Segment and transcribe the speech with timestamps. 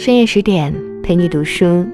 [0.00, 1.84] 深夜十点陪你读书，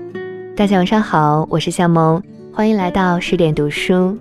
[0.54, 4.16] 大家晚上好，我是夏萌，欢迎来到十点读书。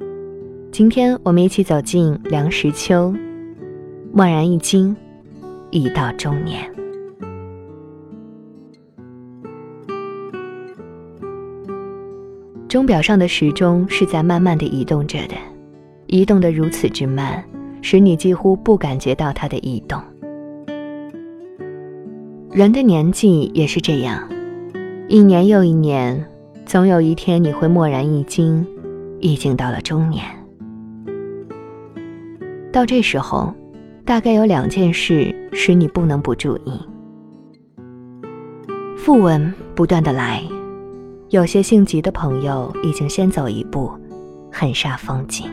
[0.72, 3.14] 今天我们一起走进梁实秋，
[4.14, 4.96] 蓦然一惊，
[5.70, 6.68] 已到中年。
[12.68, 15.36] 钟表上的时钟是在慢慢的移动着的，
[16.08, 17.44] 移动的如此之慢，
[17.84, 20.02] 使你几乎不感觉到它的移动。
[22.56, 24.30] 人的年纪也是这样，
[25.10, 26.26] 一年又一年，
[26.66, 28.66] 总有一天你会蓦然一惊，
[29.20, 30.24] 已经到了中年。
[32.72, 33.54] 到这时候，
[34.06, 36.80] 大概有两件事使你不能不注意。
[38.98, 40.42] 讣文不断的来，
[41.32, 43.92] 有些性急的朋友已经先走一步，
[44.50, 45.46] 很煞风景。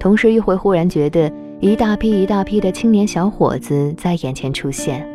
[0.00, 1.30] 同时，又会忽然觉得。
[1.62, 5.08] 一大批一大批的青年小伙子在眼前出现，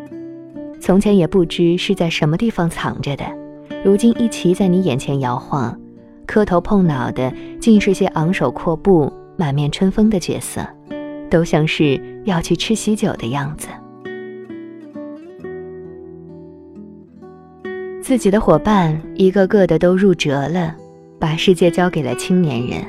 [0.79, 3.25] 从前也不知是在什么地方藏着的，
[3.83, 5.77] 如今一齐在你眼前摇晃，
[6.25, 10.65] 磕头碰脑的尽是些昂首阔步、满面春风的角色，
[11.29, 13.67] 都像是要去吃喜酒的样子。
[18.01, 20.73] 自己的伙伴一个个的都入辙了，
[21.19, 22.81] 把世界交给了青年人。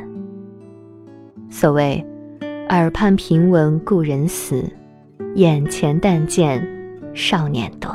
[1.50, 2.07] 所谓。
[2.68, 4.62] 耳畔平闻故人死，
[5.36, 6.62] 眼前但见
[7.14, 7.90] 少年多，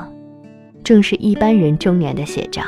[0.83, 2.63] 正是一般人中年的写照。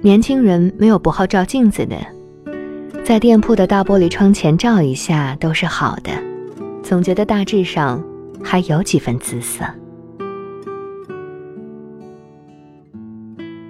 [0.00, 1.96] 年轻人没有不好照镜子的，
[3.04, 6.10] 在店铺的大玻璃窗前照一下都是好的，
[6.82, 8.02] 总觉得大致上
[8.42, 9.62] 还有几分姿色。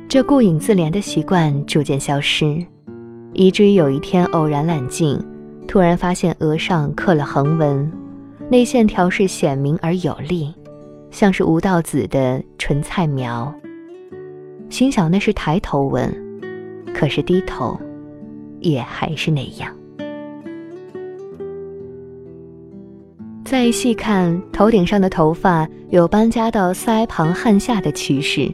[0.09, 2.65] 这顾影自怜的习惯逐渐消失。
[3.34, 5.20] 以至于有一天偶然揽镜，
[5.66, 7.91] 突然发现额上刻了横纹，
[8.48, 10.54] 那线条是显明而有力，
[11.10, 13.53] 像是吴道子的纯菜描。
[14.70, 16.12] 心想那是抬头纹，
[16.94, 17.76] 可是低头，
[18.60, 19.70] 也还是那样。
[23.44, 28.48] 再细看，头顶上的头发有搬家到腮旁汗下的趋势，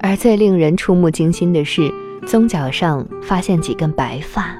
[0.00, 1.92] 而最令人触目惊心的是。
[2.26, 4.56] 宗角上发现几根白发，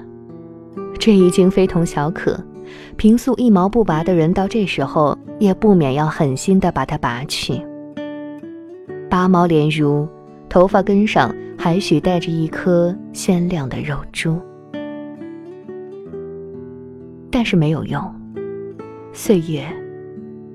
[0.99, 2.39] 这已经非同小可。
[2.97, 7.61] 平素一毛不拔的人，到这时候也不免要狠心的把它拔去。
[9.11, 10.09] 拔毛连如，
[10.49, 14.41] 头发根上还许带着一颗鲜亮的肉珠，
[17.31, 18.03] 但是没有用，
[19.13, 19.65] 岁月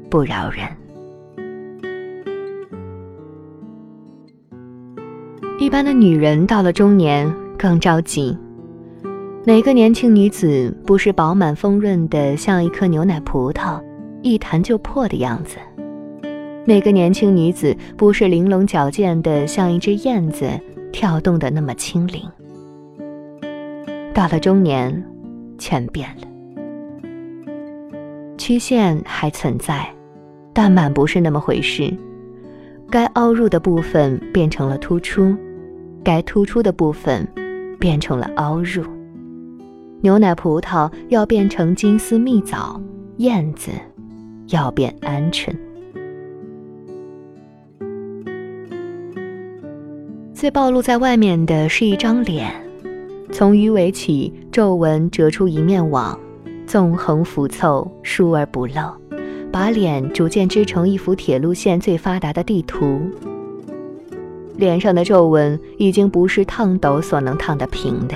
[0.09, 0.78] 不饶人。
[5.69, 8.35] 一般的女人到了中年更着急。
[9.44, 13.80] 哪个年轻女子不是饱满丰润的像一颗牛奶葡萄，
[14.24, 15.57] 一弹就破的样子？
[16.66, 20.50] 哪个年轻女子不是玲珑矫健的像一只燕子，
[20.91, 22.24] 跳动的那么轻灵？
[24.12, 25.06] 到了中年，
[25.59, 26.28] 全变了。
[28.40, 29.88] 曲线还存在，
[30.51, 31.96] 但满不是那么回事。
[32.90, 35.38] 该凹入的部分变成了突出。
[36.03, 37.27] 该突出的部分
[37.79, 38.83] 变成了凹入，
[40.01, 42.81] 牛奶葡萄要变成金丝蜜枣，
[43.17, 43.71] 燕子
[44.47, 45.53] 要变鹌鹑。
[50.33, 52.49] 最暴露在外面的是一张脸，
[53.31, 56.17] 从鱼尾起，皱纹折出一面网，
[56.65, 58.95] 纵横浮凑，疏而不漏，
[59.51, 63.01] 把脸逐渐织成一幅铁路线最发达的地图。
[64.59, 68.15] 脸上的皱纹已经不是烫斗所能烫得平的，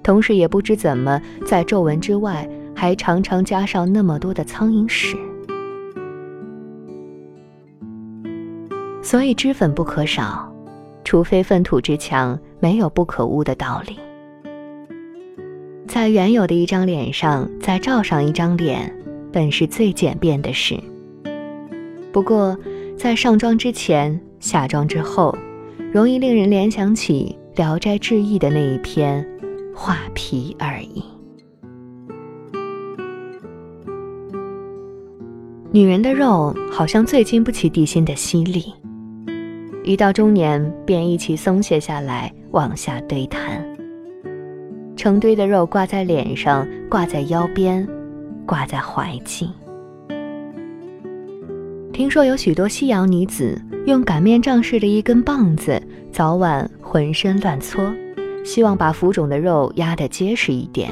[0.00, 5.16] 同时也不知怎么在皱纹之外还常常加上那么多的苍蝇屎，
[9.02, 10.48] 所以脂粉不可少，
[11.02, 13.98] 除非粪土之墙没有不可污的道理。
[15.88, 18.94] 在原有的一张脸上再照上一张脸，
[19.32, 20.78] 本是最简便的事。
[22.12, 22.56] 不过，
[22.96, 24.20] 在上妆之前。
[24.40, 25.36] 下妆之后，
[25.92, 29.24] 容易令人联想起《聊斋志异》的那一篇
[29.76, 31.04] “画皮”而已。
[35.70, 38.74] 女人的肉好像最经不起地心的吸力，
[39.84, 43.64] 一到中年便一起松懈下来，往下堆摊。
[44.96, 47.86] 成堆的肉挂在脸上，挂在腰边，
[48.44, 49.50] 挂在怀际。
[52.00, 55.78] 听说有许多西洋女子用擀面杖似的一根棒子，
[56.10, 57.92] 早晚浑身乱搓，
[58.42, 60.90] 希望把浮肿的肉压得结实一点。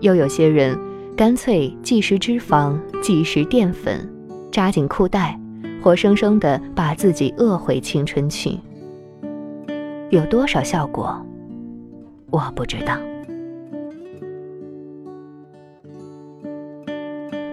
[0.00, 0.76] 又有些人
[1.16, 4.12] 干脆既食脂肪，既食淀粉，
[4.50, 5.38] 扎紧裤带，
[5.80, 8.58] 活生生的把自己饿回青春去。
[10.10, 11.24] 有多少效果，
[12.32, 12.98] 我不知道。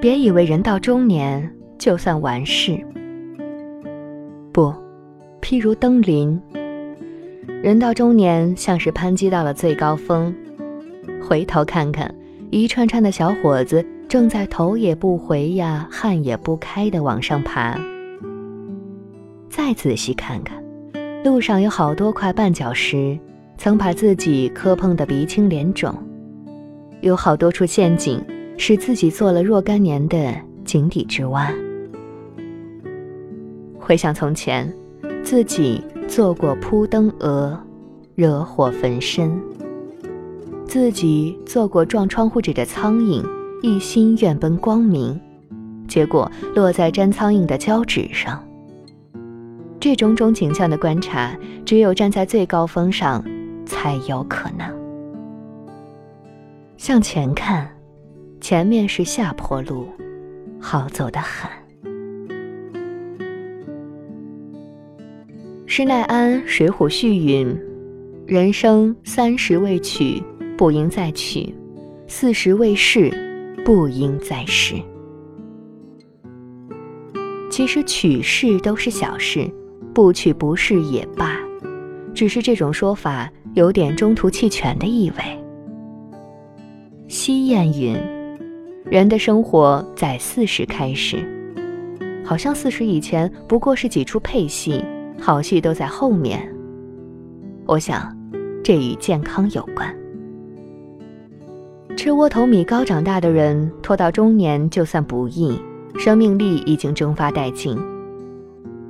[0.01, 1.47] 别以为人到中年
[1.81, 2.79] 就算完事，
[4.51, 4.71] 不，
[5.41, 6.39] 譬如登临，
[7.63, 10.31] 人到中年像是攀击到了最高峰，
[11.27, 12.13] 回头看看，
[12.51, 17.75] 一串串的小伙子正在头也不回呀，汗也不开的往上爬。
[19.49, 20.63] 再仔细看看，
[21.23, 23.17] 路上有好多块绊脚石，
[23.57, 25.91] 曾把自己磕碰得鼻青脸肿，
[27.01, 28.23] 有好多处陷阱。
[28.57, 30.31] 使自己做了若干年的
[30.63, 31.51] 井底之蛙。
[33.81, 34.71] 回想从前，
[35.23, 37.57] 自己做过扑灯蛾，
[38.15, 39.31] 惹火焚身；
[40.65, 43.25] 自己做过撞窗户纸的苍蝇，
[43.61, 45.19] 一心愿奔光明，
[45.87, 48.41] 结果落在粘苍蝇的胶纸上。
[49.79, 51.35] 这种种景象的观察，
[51.65, 53.25] 只有站在最高峰上，
[53.65, 54.69] 才有可能
[56.77, 57.67] 向前看。
[58.39, 59.87] 前面是下坡路，
[60.59, 61.47] 好走得很。
[65.73, 67.57] 施耐庵《水浒序》云
[68.27, 70.21] ：“人生三十未娶，
[70.57, 71.49] 不应再娶；
[72.07, 73.09] 四十未仕，
[73.63, 74.75] 不应再仕。”
[77.49, 79.49] 其实娶仕都是小事，
[79.93, 81.37] 不娶不仕也罢，
[82.13, 85.23] 只是这种说法有点中途弃权的意味。
[87.07, 87.95] 西谚云。
[88.91, 91.25] 人的生活在四十开始，
[92.25, 94.83] 好像四十以前不过是几出配戏，
[95.21, 96.51] 好戏都在后面。
[97.67, 98.11] 我想，
[98.63, 99.95] 这与健康有关。
[101.95, 105.61] 吃窝头米糕长大的人，拖到中年就算不易，
[105.99, 107.77] 生命力已经蒸发殆尽。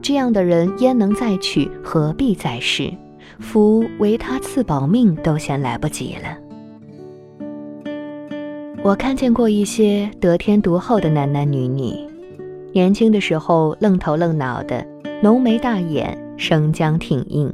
[0.01, 1.69] 这样的人焉能再娶？
[1.83, 2.89] 何必再试？
[3.39, 6.37] 夫为他赐保命，都嫌来不及了。
[8.83, 11.93] 我看见过一些得天独厚的男男女女，
[12.71, 14.85] 年轻的时候愣头愣脑的，
[15.21, 17.53] 浓眉大眼，生姜挺硬，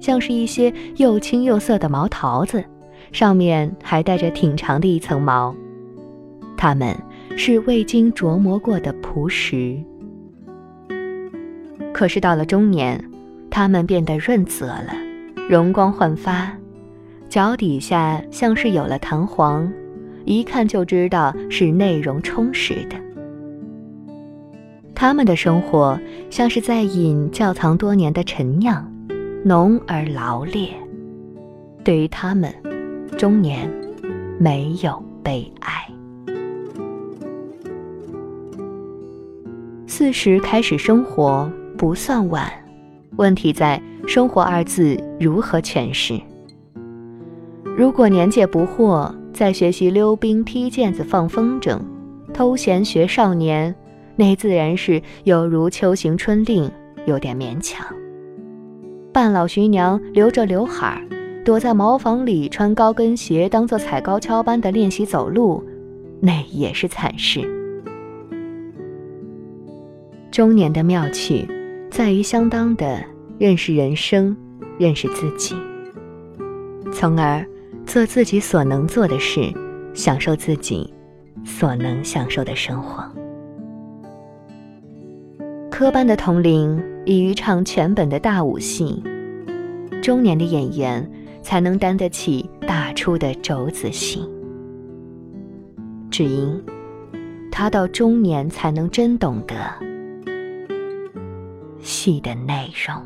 [0.00, 2.64] 像是一些又青又涩的毛桃子，
[3.12, 5.54] 上面还带着挺长的一层毛。
[6.56, 6.96] 它们
[7.36, 9.76] 是未经琢磨过的朴实。
[11.92, 12.98] 可是到了中年，
[13.50, 14.94] 他们变得润泽了，
[15.50, 16.50] 容光焕发，
[17.28, 19.70] 脚底下像是有了弹簧。
[20.24, 22.96] 一看就知道是内容充实的。
[25.02, 25.98] 他们的生活
[26.30, 28.88] 像是在饮窖藏多年的陈酿，
[29.44, 30.68] 浓而劳烈。
[31.82, 32.54] 对于他们，
[33.18, 33.68] 中年
[34.38, 35.72] 没有悲哀。
[39.88, 42.48] 四十开始生活不算晚，
[43.16, 46.16] 问题在“生活”二字如何诠释。
[47.76, 49.12] 如果年届不惑。
[49.34, 51.80] 在学习溜冰、踢毽子、放风筝，
[52.34, 53.74] 偷闲学少年，
[54.16, 56.70] 那自然是有如秋行春令，
[57.06, 57.86] 有点勉强。
[59.12, 61.02] 半老徐娘留着刘海儿，
[61.44, 65.62] 躲在茅房里穿高跟鞋，当做踩高跷般的练习走路，
[66.20, 67.40] 那也是惨事。
[70.30, 71.46] 中年的妙趣，
[71.90, 73.04] 在于相当的
[73.38, 74.36] 认识人生，
[74.78, 75.54] 认识自己，
[76.92, 77.44] 从而。
[77.84, 79.52] 做自己所能做的事，
[79.92, 80.90] 享受自己
[81.44, 83.04] 所能享受的生活。
[85.82, 89.02] 科班的童龄已于唱全本的大武戏，
[90.00, 91.10] 中年的演员
[91.42, 94.24] 才能担得起大出的轴子戏。
[96.08, 96.62] 只因
[97.50, 99.56] 他到中年才能真懂得
[101.80, 102.96] 戏的内容。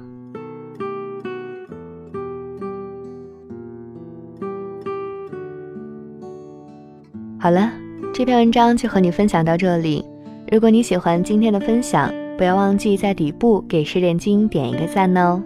[7.41, 7.73] 好了，
[8.13, 10.05] 这篇文章就和你分享到这里。
[10.53, 15.43] 如果你喜欢今天的分享，不要忘记在底部给十点金点一个赞哦。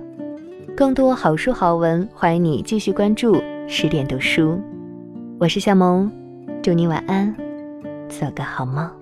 [0.76, 4.60] 更多好书好文，欢迎你继续关注十点读书。
[5.38, 6.10] 我是夏萌，
[6.60, 7.32] 祝你晚安，
[8.08, 8.99] 做个好梦。